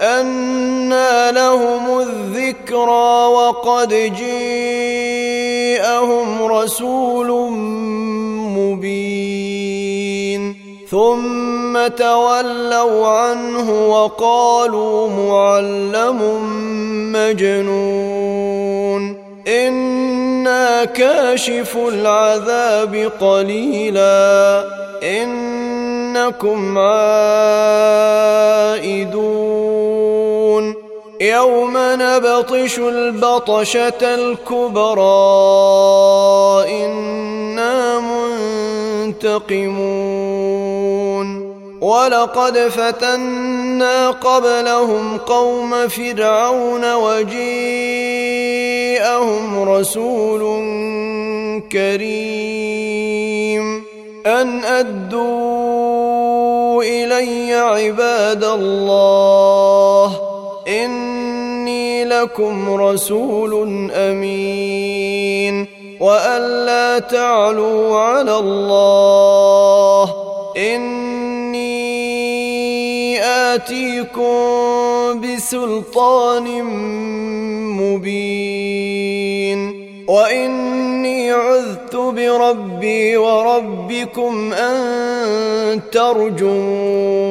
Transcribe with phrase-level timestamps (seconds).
[0.00, 4.22] أنى لهم الذكرى وقد جيءهم
[6.42, 7.50] رسول
[8.56, 10.56] مبين.
[10.90, 16.42] ثم تولوا عنه وقالوا معلم
[17.12, 19.16] مجنون.
[19.48, 24.64] إنا كاشف العذاب قليلا.
[25.02, 29.59] إنكم عائدون.
[31.20, 35.04] يوم نبطش البطشة الكبرى.
[36.84, 39.50] إنا منتقمون.
[41.80, 47.38] ولقد فتنا قبلهم قوم فرعون وجيءهم
[49.68, 50.40] رسول
[51.72, 53.84] كريم.
[54.26, 55.22] أن أدوا
[56.82, 60.20] إلي عباد الله.
[60.68, 61.09] إني
[62.10, 63.52] لكم رسول
[63.92, 65.66] أمين
[66.00, 70.14] وأن لا تعلوا على الله.
[70.56, 71.90] إني
[73.24, 74.30] آتيكم
[75.20, 76.64] بسلطان
[77.80, 79.60] مبين.
[80.08, 87.30] وإني عذت بربي وربكم أن ترجون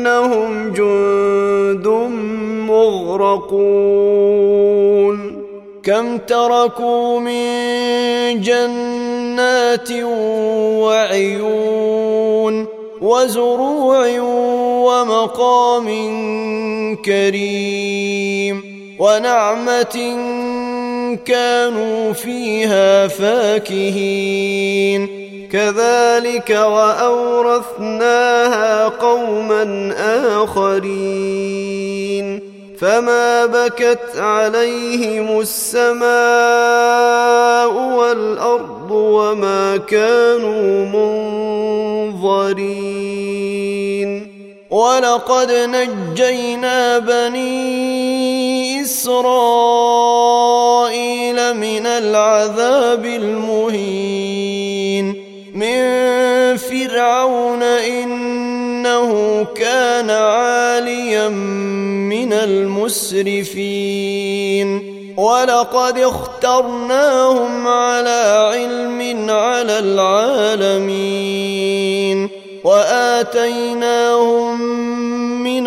[0.00, 1.88] إنهم جند
[2.68, 3.80] مغرقون.
[5.82, 9.92] كم تركوا من جنات
[10.82, 12.66] وعيون
[13.00, 14.20] وزروع
[14.86, 15.86] ومقام
[17.04, 18.62] كريم
[18.98, 20.16] ونعمة
[21.16, 25.08] كانوا فيها فاكهين.
[25.52, 28.08] كذلك وأورثناها
[28.88, 29.94] قوما
[30.42, 32.40] آخرين.
[32.80, 36.00] فما بكت عليهم السماء
[37.96, 40.86] والأرض وما كانوا
[42.14, 43.30] منظرين.
[44.70, 55.14] ولقد نجينا بني إسرائيل من العذاب المهين.
[55.54, 55.80] من
[56.56, 64.90] فرعون إنه كان عاليا من المسرفين.
[65.16, 71.10] ولقد اخترناهم على علم على العالمين.
[72.64, 74.60] وآتيناهم
[75.42, 75.66] من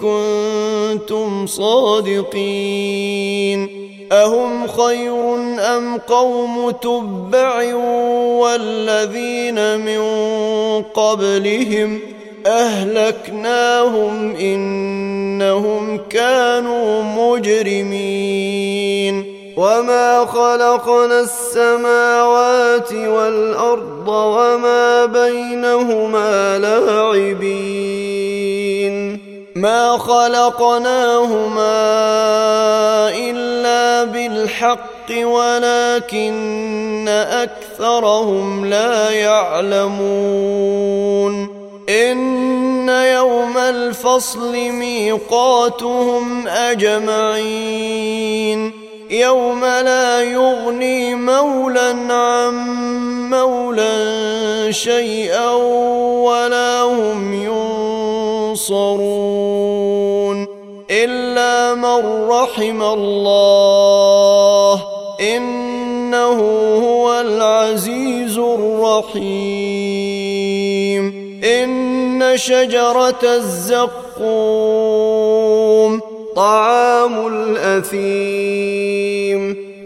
[0.00, 3.10] كنتم صادقين
[4.12, 5.34] أهم خير
[5.76, 7.74] أم قوم تبع
[8.40, 10.00] والذين من
[10.82, 12.00] قبلهم
[12.46, 18.60] أهلكناهم إنهم كانوا مجرمين
[19.56, 27.79] وما خلقنا السماوات والأرض وما بينهما لاعبين
[29.60, 31.60] ما خلقناهما
[33.08, 40.40] الا بالحق ولكن اكثرهم لا يعلمون
[41.88, 48.10] ان يوم الفصل ميقاتهم اجمعين
[49.10, 52.54] يوم لا يغني مولى عن
[53.30, 55.50] مولى شيئا
[56.24, 57.99] ولا هم ينصرون
[60.90, 64.82] إلا من رحم الله
[65.20, 66.40] إنه
[66.82, 69.30] هو العزيز الرحيم
[71.44, 73.90] إن شجرة الزقوم
[76.36, 78.10] طعام الأثيم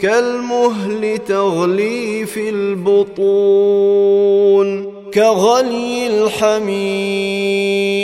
[0.02, 4.14] كالمهل تغلي في البطون
[5.14, 8.03] كغلي الحميم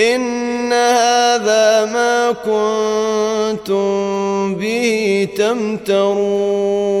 [0.00, 7.00] إن هذا ما كنتم به تمترون.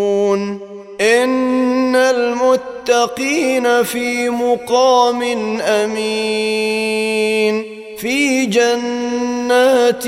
[1.00, 5.22] إن المتقين في مقام
[5.60, 7.64] أمين
[7.98, 10.06] في جنات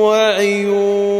[0.00, 1.19] وعيون.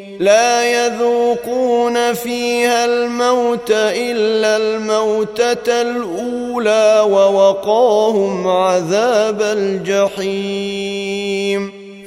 [0.21, 11.01] لا يذوقون فيها الموت إلا الموتة الأولى ووقاهم عذاب الجحيم.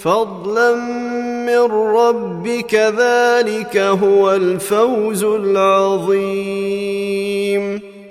[0.01, 0.75] فضلا
[1.47, 6.25] من ربك ذلك هو الفوز العظيم.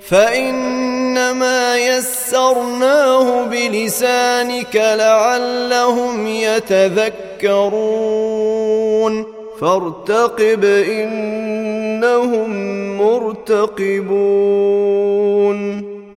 [0.08, 6.94] فإنما يسرناه بلسانك لعلهم يتذكرون.
[9.60, 12.50] فارتقب إنهم
[12.98, 14.34] مرتقبون.